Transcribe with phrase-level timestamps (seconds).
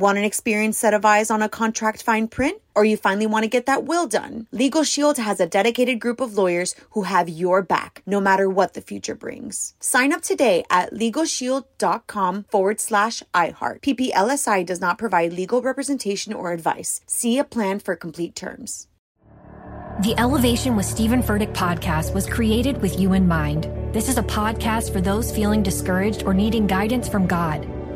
[0.00, 2.62] Want an experienced set of eyes on a contract fine print?
[2.74, 4.46] Or you finally want to get that will done?
[4.50, 8.72] Legal Shield has a dedicated group of lawyers who have your back, no matter what
[8.72, 9.74] the future brings.
[9.78, 13.82] Sign up today at LegalShield.com forward slash iHeart.
[13.82, 17.02] PPLSI does not provide legal representation or advice.
[17.06, 18.86] See a plan for complete terms.
[20.00, 23.64] The Elevation with Stephen Furtick podcast was created with you in mind.
[23.92, 27.68] This is a podcast for those feeling discouraged or needing guidance from God.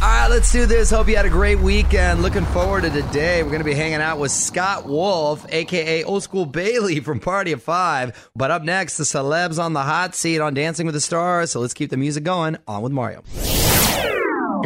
[0.00, 0.90] All right, let's do this.
[0.90, 2.22] Hope you had a great weekend.
[2.22, 3.42] Looking forward to today.
[3.42, 7.50] We're going to be hanging out with Scott Wolf, aka Old School Bailey from Party
[7.50, 8.30] of Five.
[8.36, 11.50] But up next, the celebs on the hot seat on Dancing with the Stars.
[11.50, 12.58] So let's keep the music going.
[12.68, 13.24] On with Mario.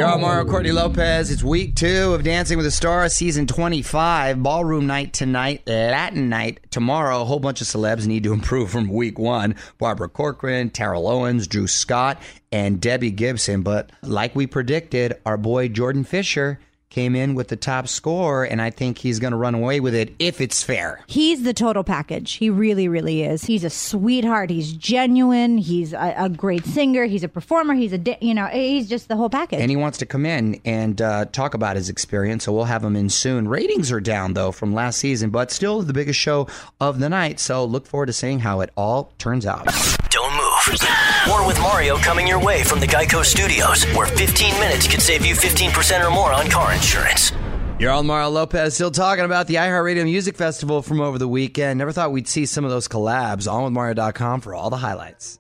[0.00, 1.30] On Mario Courtney Lopez.
[1.30, 4.42] It's week two of Dancing with the Stars, season 25.
[4.42, 7.20] Ballroom night tonight, Latin night tomorrow.
[7.20, 9.54] A whole bunch of celebs need to improve from week one.
[9.78, 13.60] Barbara Corcoran, Terrell Owens, Drew Scott, and Debbie Gibson.
[13.62, 16.58] But like we predicted, our boy Jordan Fisher
[16.92, 19.94] came in with the top score, and I think he's going to run away with
[19.94, 21.00] it if it's fair.
[21.06, 22.34] He's the total package.
[22.34, 23.44] He really, really is.
[23.44, 24.50] He's a sweetheart.
[24.50, 25.56] He's genuine.
[25.56, 27.06] He's a, a great singer.
[27.06, 27.72] He's a performer.
[27.74, 29.60] He's a, da- you know, he's just the whole package.
[29.60, 32.84] And he wants to come in and uh, talk about his experience, so we'll have
[32.84, 33.48] him in soon.
[33.48, 36.46] Ratings are down, though, from last season, but still the biggest show
[36.78, 39.66] of the night, so look forward to seeing how it all turns out.
[40.10, 41.01] Don't move.
[41.28, 45.24] More with Mario coming your way from the Geico Studios, where 15 minutes could save
[45.24, 47.32] you 15% or more on car insurance.
[47.78, 51.78] You're on Mario Lopez, still talking about the iHeartRadio Music Festival from over the weekend.
[51.78, 53.50] Never thought we'd see some of those collabs.
[53.50, 55.38] On with Mario.com for all the highlights.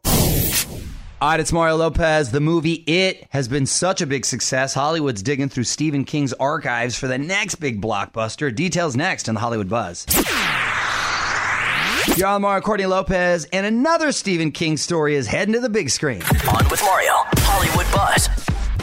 [1.20, 2.30] All right, it's Mario Lopez.
[2.30, 4.74] The movie It has been such a big success.
[4.74, 8.54] Hollywood's digging through Stephen King's archives for the next big blockbuster.
[8.54, 10.04] Details next on the Hollywood Buzz.
[12.16, 15.88] You're on Mario Courtney Lopez, and another Stephen King story is heading to the big
[15.88, 16.20] screen.
[16.22, 18.28] On with Mario, Hollywood Buzz.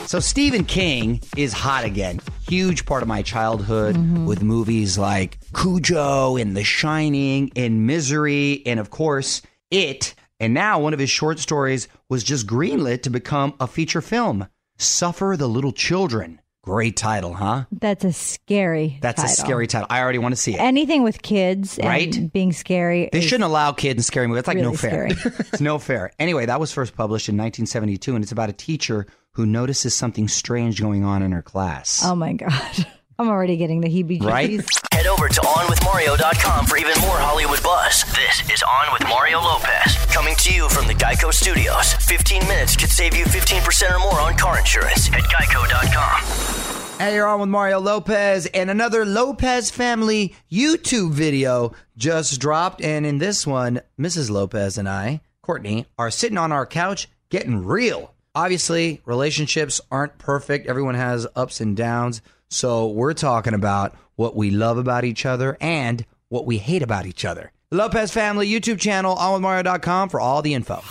[0.10, 2.22] So Stephen King is hot again.
[2.48, 4.26] Huge part of my childhood mm-hmm.
[4.26, 10.16] with movies like Cujo and The Shining and Misery and of course It.
[10.40, 14.48] And now one of his short stories was just greenlit to become a feature film.
[14.78, 16.40] Suffer the Little Children.
[16.62, 17.66] Great title, huh?
[17.72, 19.00] That's a scary.
[19.02, 19.36] That's a title.
[19.46, 19.88] scary title.
[19.90, 20.60] I already want to see it.
[20.60, 22.34] Anything with kids and Right?
[22.34, 23.10] being scary.
[23.14, 24.44] They shouldn't allow kids in scary movies.
[24.44, 25.06] That's like no fair.
[25.54, 26.12] it's no fair.
[26.20, 30.28] Anyway, that was first published in 1972, and it's about a teacher who notices something
[30.28, 32.02] strange going on in her class.
[32.04, 32.88] Oh my god,
[33.20, 34.24] I'm already getting the heebie-jeebies.
[34.24, 34.62] Right?
[34.94, 38.06] Head over to OnWithMario.com for even more Hollywood buzz.
[38.16, 41.92] This is On with Mario Lopez, coming to you from the Geico Studios.
[41.96, 46.98] 15 minutes could save you 15% or more on car insurance at Geico.com.
[46.98, 52.82] Hey, you're on with Mario Lopez, and another Lopez family YouTube video just dropped.
[52.82, 54.30] And in this one, Mrs.
[54.30, 58.14] Lopez and I, Courtney, are sitting on our couch getting real.
[58.34, 62.22] Obviously, relationships aren't perfect, everyone has ups and downs.
[62.50, 67.06] So, we're talking about what we love about each other and what we hate about
[67.06, 67.52] each other.
[67.72, 70.82] Lopez Family YouTube channel, onwithmario.com for all the info.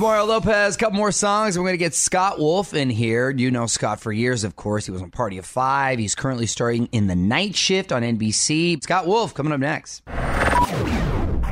[0.00, 0.78] Mario Lopez.
[0.78, 1.58] Couple more songs.
[1.58, 3.28] We're going to get Scott Wolf in here.
[3.28, 4.86] You know Scott for years, of course.
[4.86, 5.98] He was on Party of Five.
[5.98, 8.82] He's currently starring in the Night Shift on NBC.
[8.82, 10.02] Scott Wolf coming up next.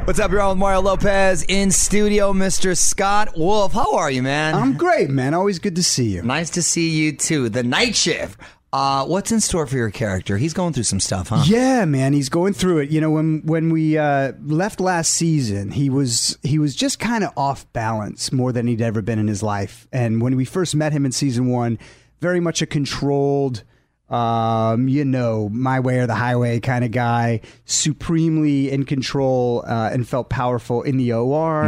[0.09, 2.75] What's up, you're on with Mario Lopez in studio, Mr.
[2.75, 3.75] Scott Wolf.
[3.75, 4.55] How are you, man?
[4.55, 5.35] I'm great, man.
[5.35, 6.23] Always good to see you.
[6.23, 7.51] Nice to see you too.
[7.51, 8.41] The Night Shift.
[8.73, 10.39] Uh, what's in store for your character?
[10.39, 11.43] He's going through some stuff, huh?
[11.45, 12.91] Yeah, man, he's going through it.
[12.91, 17.23] You know, when when we uh, left last season, he was he was just kind
[17.23, 19.87] of off balance more than he'd ever been in his life.
[19.93, 21.79] And when we first met him in season one,
[22.23, 23.63] very much a controlled,
[24.11, 29.91] um, you know, my way or the highway kind of guy, supremely in control uh,
[29.93, 31.65] and felt powerful in the OR.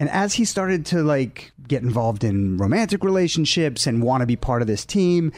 [0.00, 4.36] And as he started to like get involved in romantic relationships and want to be
[4.36, 5.32] part of this team,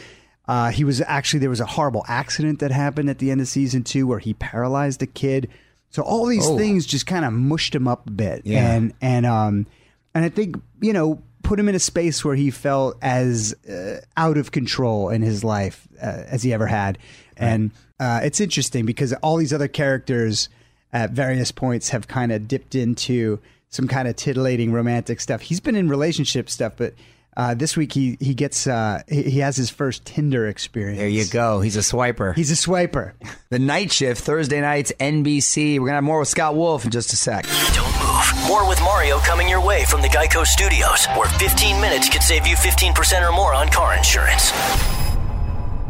[0.49, 3.49] uh, he was actually there was a horrible accident that happened at the end of
[3.49, 5.49] season two where he paralyzed a kid.
[5.91, 6.57] So all these Oh.
[6.57, 8.73] things just kind of mushed him up a bit, Yeah.
[8.75, 9.67] and and um
[10.15, 14.01] and I think you know put him in a space where he felt as uh,
[14.17, 16.99] out of control in his life uh, as he ever had,
[17.37, 17.71] and
[18.01, 20.49] uh, it's interesting because all these other characters
[20.93, 23.39] at various points have kind of dipped into
[23.69, 25.41] some kind of titillating romantic stuff.
[25.41, 26.95] He's been in relationship stuff, but.
[27.39, 30.99] Uh, this week he he gets uh, he, he has his first Tinder experience.
[30.99, 31.61] There you go.
[31.61, 32.35] He's a swiper.
[32.35, 33.13] He's a swiper.
[33.51, 35.75] the night shift, Thursday nights, NBC.
[35.75, 37.45] We're going to have more with Scott Wolf in just a sec.
[37.75, 38.49] Don't move.
[38.49, 42.45] More with Mario coming your way from the Geico Studios, where 15 minutes could save
[42.45, 44.51] you 15% or more on car insurance.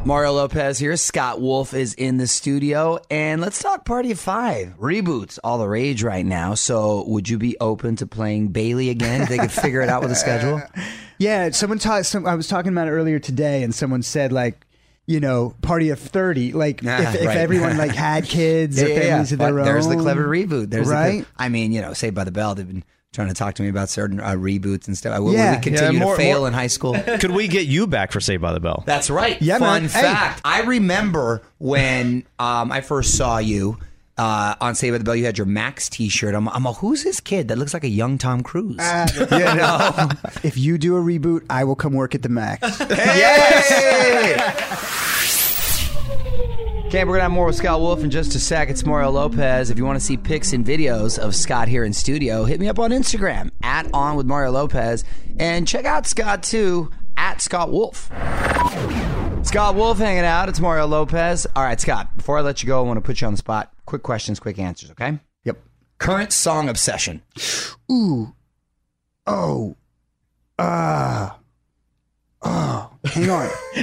[0.05, 0.95] Mario Lopez here.
[0.99, 2.99] Scott Wolf is in the studio.
[3.11, 4.75] And let's talk Party of Five.
[4.79, 6.53] Reboots, all the rage right now.
[6.53, 10.03] So would you be open to playing Bailey again if they could figure it out
[10.03, 10.61] with a schedule?
[11.19, 12.05] Yeah, someone talked.
[12.05, 14.67] Some, I was talking about it earlier today, and someone said like,
[15.07, 16.53] you know, party of thirty.
[16.53, 17.39] Like Ah, if, if right.
[17.39, 19.35] everyone like had kids Yeah, yeah, families yeah.
[19.37, 19.65] of their But own.
[19.65, 20.69] There's the clever reboot.
[20.69, 21.13] There's right.
[21.23, 22.55] clever- I mean, you know, Saved by the Bell.
[22.55, 22.85] They've been
[23.17, 25.19] trying to talk to me about certain uh, reboots and stuff.
[25.19, 25.57] Will, will Yeah.
[25.57, 26.95] we continue Yeah, more- to fail more- in high school?
[27.21, 28.85] Could we get you back for Saved by the Bell?
[28.87, 29.41] That's right.
[29.43, 29.91] Yeah, Fun man.
[29.91, 30.03] Hey.
[30.03, 30.41] fact.
[30.45, 33.79] I remember when um, I first saw you
[34.19, 35.17] uh, on Saved by the Bell.
[35.17, 36.35] You had your Max T-shirt.
[36.35, 38.79] I'm, I'm a who's this kid that looks like a young Tom Cruise?
[38.79, 40.09] Uh, you know,
[40.43, 42.81] if you do a reboot, I will come work at the Max.
[42.81, 44.37] Yay!
[46.87, 48.71] Okay, we're gonna have more with Scott Wolf in just a sec.
[48.71, 49.71] It's Mario Lopez.
[49.71, 52.69] If you want to see pics and videos of Scott here in studio, hit me
[52.69, 55.03] up on Instagram at On with Mario Lopez,
[55.37, 58.09] and check out Scott too at Scott Wolf.
[59.43, 60.49] Scott Wolf hanging out.
[60.49, 61.45] It's Mario Lopez.
[61.57, 62.17] All right, Scott.
[62.17, 63.73] Before I let you go, I want to put you on the spot.
[63.85, 64.93] Quick questions, quick answers.
[64.93, 65.19] Okay.
[65.43, 65.59] Yep.
[65.99, 67.21] Current song obsession.
[67.91, 68.33] Ooh.
[69.27, 69.75] Oh.
[70.57, 71.41] Ah.
[72.43, 72.96] oh.
[73.07, 73.49] Hang on.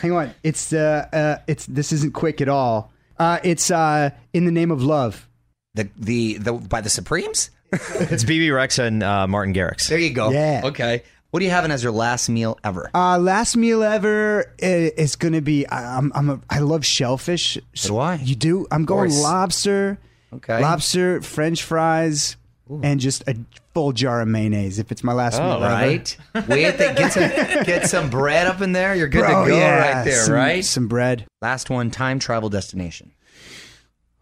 [0.00, 0.34] Hang on.
[0.42, 2.92] It's uh, uh it's this isn't quick at all.
[3.18, 5.28] Uh it's uh in the name of love.
[5.74, 7.50] The the the by the Supremes.
[7.72, 9.88] It's Bebe Rexha and uh, Martin Garrix.
[9.88, 10.30] There you go.
[10.30, 10.62] Yeah.
[10.64, 11.02] Okay.
[11.30, 12.90] What are you having as your last meal ever?
[12.94, 16.84] Uh last meal ever i- is going to be I, I'm I'm a, I love
[16.86, 17.58] shellfish.
[17.74, 18.14] So do I.
[18.16, 18.66] You do?
[18.70, 19.22] I'm going course.
[19.22, 19.98] lobster.
[20.32, 20.60] Okay.
[20.60, 22.36] Lobster, french fries,
[22.82, 23.36] and just a
[23.74, 25.60] full jar of mayonnaise if it's my last meal.
[25.60, 26.16] Right.
[26.48, 28.94] Wait, get some get some bread up in there.
[28.94, 30.64] You're good Bro, to go yeah, right there, some- right?
[30.64, 31.26] Some bread.
[31.42, 33.10] Last one, time travel destination.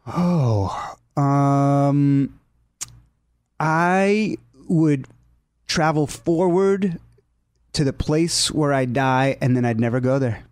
[0.07, 2.39] Oh, um,
[3.61, 4.37] I
[4.69, 5.07] would
[5.69, 6.99] travel forward
[7.75, 10.45] to the place where I die, and then I'd never go there.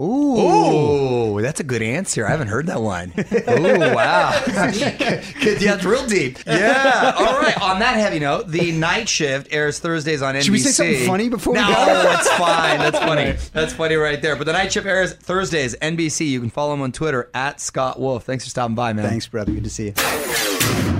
[0.00, 1.37] Ooh, a
[1.68, 2.26] good answer.
[2.26, 3.12] I haven't heard that one.
[3.16, 4.42] Ooh, wow.
[5.40, 6.38] It's real deep.
[6.46, 7.14] Yeah.
[7.16, 7.60] All right.
[7.60, 10.42] On that heavy note, the night shift airs Thursdays on NBC.
[10.42, 11.74] Should we say something funny before we no, go?
[11.74, 12.78] that's fine.
[12.78, 13.36] That's funny.
[13.52, 14.34] That's funny right there.
[14.34, 16.26] But the night shift airs Thursdays, NBC.
[16.26, 18.24] You can follow him on Twitter at Scott Wolf.
[18.24, 19.08] Thanks for stopping by, man.
[19.08, 19.52] Thanks, brother.
[19.52, 20.97] Good to see you.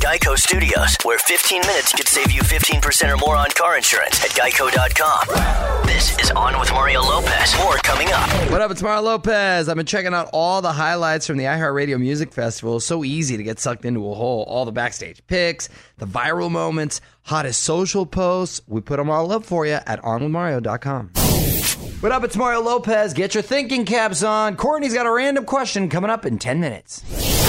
[0.00, 4.30] Geico Studios, where 15 minutes could save you 15% or more on car insurance at
[4.30, 5.86] geico.com.
[5.86, 7.54] This is On with Mario Lopez.
[7.58, 8.30] More coming up.
[8.50, 8.70] What up?
[8.70, 9.68] It's Mario Lopez.
[9.68, 12.80] I've been checking out all the highlights from the iHeartRadio Music Festival.
[12.80, 14.44] So easy to get sucked into a hole.
[14.48, 15.68] All the backstage pics,
[15.98, 18.62] the viral moments, hottest social posts.
[18.66, 21.08] We put them all up for you at onwithmario.com.
[22.00, 22.24] What up?
[22.24, 23.12] It's Mario Lopez.
[23.12, 24.56] Get your thinking caps on.
[24.56, 27.39] Courtney's got a random question coming up in 10 minutes.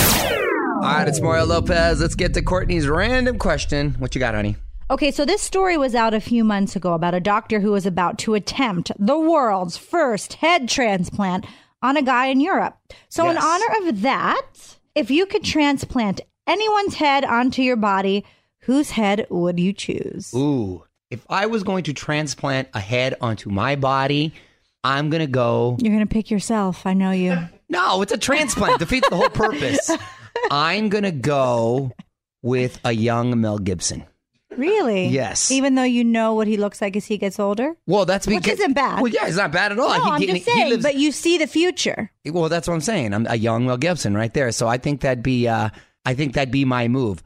[0.81, 1.23] All right, it's oh.
[1.23, 2.01] Mario Lopez.
[2.01, 3.91] Let's get to Courtney's random question.
[3.99, 4.55] What you got, honey?
[4.89, 7.85] Okay, so this story was out a few months ago about a doctor who was
[7.85, 11.45] about to attempt the world's first head transplant
[11.83, 12.79] on a guy in Europe.
[13.09, 14.47] So, in honor of that,
[14.95, 18.25] if you could transplant anyone's head onto your body,
[18.61, 20.33] whose head would you choose?
[20.33, 24.33] Ooh, if I was going to transplant a head onto my body,
[24.83, 25.77] I'm going to go.
[25.79, 26.87] You're going to pick yourself.
[26.87, 27.37] I know you.
[27.69, 28.79] No, it's a transplant.
[28.79, 29.91] Defeats the whole purpose.
[30.49, 31.91] I'm going to go
[32.41, 34.05] with a young Mel Gibson.
[34.57, 35.07] Really?
[35.07, 35.49] Yes.
[35.51, 37.75] Even though you know what he looks like as he gets older?
[37.87, 39.01] Well, that's Which because isn't bad.
[39.01, 39.89] Well, yeah, it's not bad at all.
[39.89, 42.11] No, He- I'm he- just he saying, lives- but you see the future.
[42.25, 43.13] well, that's what I'm saying.
[43.13, 44.51] I'm a young Mel Gibson right there.
[44.51, 45.69] So I think that'd be, uh,
[46.05, 47.23] I think that'd be my move.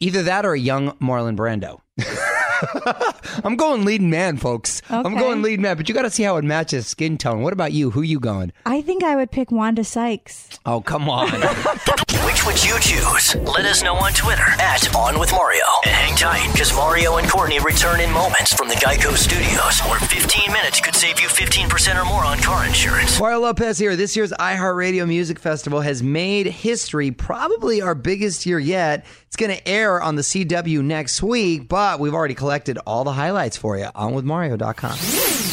[0.00, 1.80] Either that or a young Marlon Brando.
[3.44, 4.82] I'm going lead man, folks.
[4.88, 7.42] I'm going lead man, but you got to see how it matches skin tone.
[7.42, 7.90] What about you?
[7.90, 8.52] Who you going?
[8.66, 10.58] I think I would pick Wanda Sykes.
[10.64, 11.28] Oh, come on.
[12.32, 13.34] Which would you choose?
[13.34, 15.66] Let us know on Twitter at On with Mario.
[15.84, 20.00] And hang tight, because Mario and Courtney return in moments from the Geico Studios, where
[20.00, 23.20] 15 minutes could save you 15% or more on car insurance.
[23.20, 23.96] Mario Lopez here.
[23.96, 29.04] This year's iHeartRadio Music Festival has made history, probably our biggest year yet.
[29.26, 33.12] It's going to air on the CW next week, but we've already collected all the
[33.12, 35.51] highlights for you on withmario.com.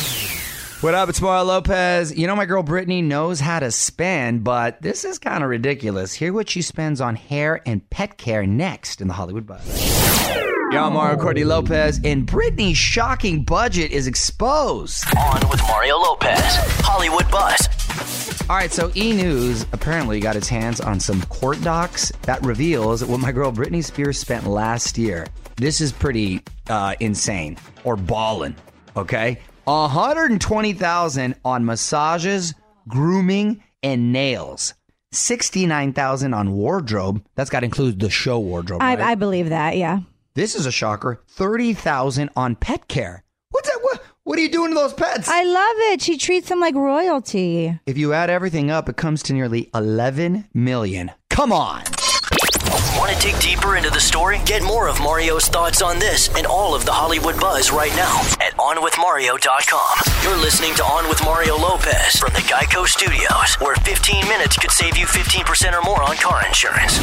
[0.81, 1.09] What up?
[1.09, 2.17] It's Mario Lopez.
[2.17, 6.13] You know, my girl Britney knows how to spend, but this is kind of ridiculous.
[6.13, 9.67] Hear what she spends on hair and pet care next in the Hollywood Buzz.
[10.71, 15.03] Yo, I'm Mario Courtney Lopez, and Britney's shocking budget is exposed.
[15.17, 16.39] On with Mario Lopez,
[16.79, 17.67] Hollywood Buzz.
[18.49, 23.03] All right, so E News apparently got its hands on some court docs that reveals
[23.03, 25.27] what my girl Britney Spears spent last year.
[25.57, 28.55] This is pretty uh, insane or ballin',
[28.95, 29.39] okay?
[29.65, 32.53] 120,000 on massages,
[32.87, 34.73] grooming, and nails.
[35.11, 37.23] 69,000 on wardrobe.
[37.35, 38.81] That's got to include the show wardrobe.
[38.81, 38.99] I, right?
[38.99, 39.77] I believe that.
[39.77, 39.99] Yeah.
[40.35, 41.21] this is a shocker.
[41.29, 43.23] 30,000 on pet care.
[43.51, 43.79] What's that?
[43.81, 45.27] What, what are you doing to those pets?
[45.27, 46.01] I love it.
[46.01, 47.79] She treats them like royalty.
[47.87, 51.11] if you add everything up, it comes to nearly 11 million.
[51.31, 51.83] Come on.
[53.09, 54.39] Want to dig deeper into the story?
[54.45, 58.19] Get more of Mario's thoughts on this and all of the Hollywood Buzz right now
[58.39, 59.97] at OnWithMario.com.
[60.23, 64.69] You're listening to On with Mario Lopez from the Geico Studios, where 15 minutes could
[64.69, 66.99] save you 15% or more on car insurance.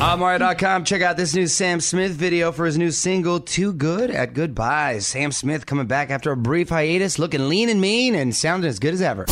[0.00, 4.10] On Mario.com, check out this new Sam Smith video for his new single, Too Good
[4.10, 4.98] at Goodbye.
[4.98, 8.80] Sam Smith coming back after a brief hiatus, looking lean and mean and sounding as
[8.80, 9.24] good as ever.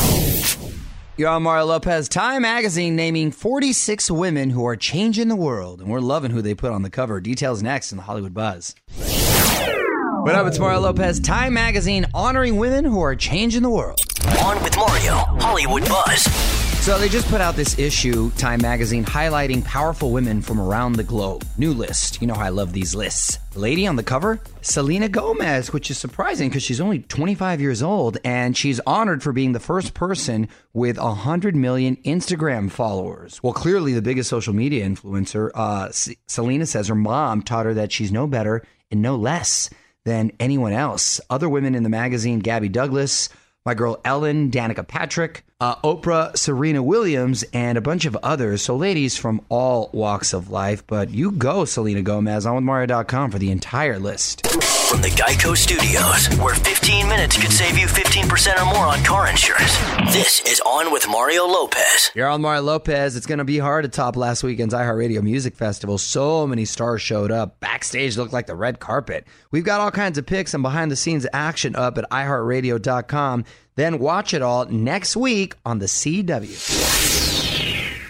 [1.17, 2.09] You're Mario Lopez.
[2.09, 6.57] Time magazine naming 46 women who are changing the world, and we're loving who they
[6.57, 7.21] put on the cover.
[7.21, 8.75] Details next in the Hollywood Buzz.
[8.97, 10.49] What up?
[10.49, 11.21] It's Mario Lopez.
[11.21, 14.01] Time magazine honoring women who are changing the world.
[14.43, 16.54] On with Mario, Hollywood Buzz.
[16.85, 21.03] So they just put out this issue, Time Magazine, highlighting powerful women from around the
[21.03, 21.43] globe.
[21.57, 22.21] New list.
[22.21, 23.39] You know how I love these lists.
[23.55, 28.19] Lady on the cover, Selena Gomez, which is surprising because she's only 25 years old
[28.23, 33.43] and she's honored for being the first person with 100 million Instagram followers.
[33.43, 35.53] Well, clearly the biggest social media influencer.
[35.55, 35.89] Uh,
[36.27, 39.71] Selena says her mom taught her that she's no better and no less
[40.05, 41.19] than anyone else.
[41.31, 43.31] Other women in the magazine, Gabby Douglas,
[43.65, 48.61] my girl Ellen, Danica Patrick, uh, Oprah, Serena Williams, and a bunch of others.
[48.61, 50.87] So, ladies from all walks of life.
[50.87, 54.47] But you go, Selena Gomez, on with Mario.com for the entire list.
[54.47, 59.27] From the Geico Studios, where 15 minutes could save you 15% or more on car
[59.27, 59.77] insurance.
[60.13, 62.11] This is On with Mario Lopez.
[62.15, 63.17] You're on Mario Lopez.
[63.17, 65.97] It's going to be hard to top last weekend's iHeartRadio Music Festival.
[65.97, 67.59] So many stars showed up.
[67.61, 69.27] Backstage looked like the red carpet.
[69.51, 73.45] We've got all kinds of pics and behind the scenes action up at iHeartRadio.com.
[73.77, 76.95] Then watch it all next week on the CW.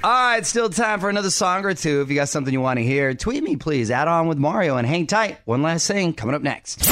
[0.05, 2.03] All right, still time for another song or two.
[2.03, 3.91] If you got something you want to hear, tweet me, please.
[3.91, 5.39] Add on with Mario and hang tight.
[5.47, 6.87] One last thing coming up next.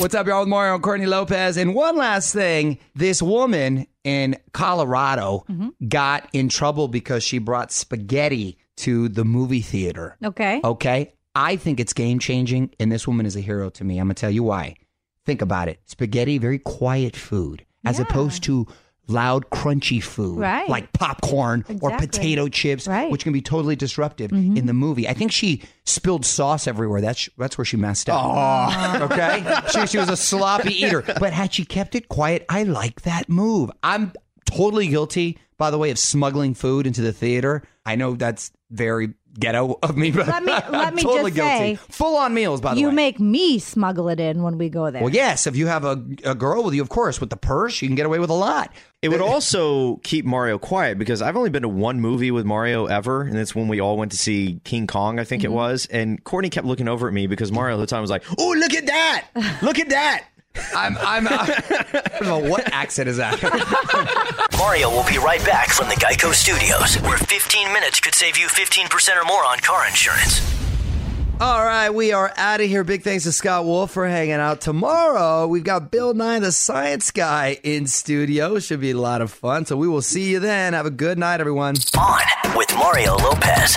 [0.00, 0.40] What's up, y'all?
[0.40, 1.56] With Mario and Courtney Lopez.
[1.56, 5.68] And one last thing this woman in Colorado mm-hmm.
[5.86, 10.16] got in trouble because she brought spaghetti to the movie theater.
[10.24, 10.60] Okay.
[10.64, 11.12] Okay.
[11.36, 13.98] I think it's game changing, and this woman is a hero to me.
[13.98, 14.76] I'm going to tell you why.
[15.26, 18.66] Think about it spaghetti, very quiet food, as opposed to
[19.06, 20.66] loud, crunchy food Right.
[20.68, 23.10] like popcorn or potato chips, Right.
[23.10, 24.56] which can be totally disruptive Mhm.
[24.56, 25.06] in the movie.
[25.08, 27.00] I think she spilled sauce everywhere.
[27.02, 29.00] That's that's where she messed up.
[29.10, 31.02] okay, she, she was a sloppy eater.
[31.20, 33.70] But had she kept it quiet, I like that move.
[33.82, 34.12] I'm
[34.46, 37.62] totally guilty, by the way, of smuggling food into the theater.
[37.84, 41.36] I know that's very ghetto of me, but Let me- let I'm me totally just
[41.36, 41.76] guilty.
[41.76, 42.90] say, Full on meals, by the you way.
[42.90, 45.02] You make me smuggle it in when we go there.
[45.02, 47.82] well, yes, if you have a, a girl with you, of course, with the purse,
[47.82, 48.72] you can get away with a lot.
[49.02, 52.86] It would also keep Mario quiet because I've only been to one movie with Mario
[52.86, 55.56] ever, and it's when we all went to see King Kong, I think it mm-hmm.
[55.56, 55.84] was.
[55.86, 58.54] And Courtney kept looking over at me because Mario at the time was like, "Oh,
[58.56, 59.26] look at that!
[59.62, 60.24] Look at that!"
[60.74, 63.40] I'm, I'm, I don't know what accent is that.
[64.58, 68.46] Mario will be right back from the Geico Studios, where 15 minutes could save you
[68.48, 70.40] 15% or more on car insurance.
[71.40, 72.84] All right, we are out of here.
[72.84, 74.60] Big thanks to Scott Wolf for hanging out.
[74.60, 78.60] Tomorrow, we've got Bill Nye, the science guy, in studio.
[78.60, 79.66] Should be a lot of fun.
[79.66, 80.74] So we will see you then.
[80.74, 81.74] Have a good night, everyone.
[81.98, 83.76] On with Mario Lopez.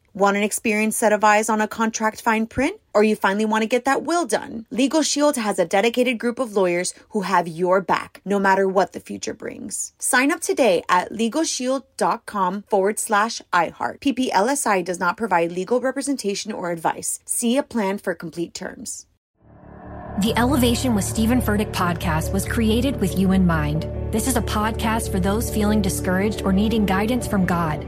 [0.13, 2.81] Want an experienced set of eyes on a contract fine print?
[2.93, 4.65] Or you finally want to get that will done?
[4.69, 8.91] Legal Shield has a dedicated group of lawyers who have your back, no matter what
[8.91, 9.93] the future brings.
[9.99, 13.99] Sign up today at LegalShield.com forward slash iHeart.
[13.99, 17.21] PPLSI does not provide legal representation or advice.
[17.23, 19.05] See a plan for complete terms.
[20.19, 23.83] The Elevation with Stephen Furtick podcast was created with you in mind.
[24.11, 27.87] This is a podcast for those feeling discouraged or needing guidance from God.